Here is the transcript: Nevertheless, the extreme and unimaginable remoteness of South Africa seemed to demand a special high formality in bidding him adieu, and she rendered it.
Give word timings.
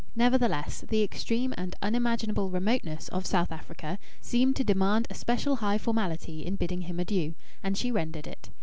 Nevertheless, 0.15 0.81
the 0.87 1.03
extreme 1.03 1.53
and 1.57 1.75
unimaginable 1.83 2.49
remoteness 2.49 3.07
of 3.09 3.27
South 3.27 3.51
Africa 3.51 3.99
seemed 4.19 4.55
to 4.55 4.63
demand 4.63 5.05
a 5.11 5.13
special 5.13 5.57
high 5.57 5.77
formality 5.77 6.43
in 6.43 6.55
bidding 6.55 6.81
him 6.81 6.99
adieu, 6.99 7.35
and 7.61 7.77
she 7.77 7.91
rendered 7.91 8.25
it. 8.25 8.49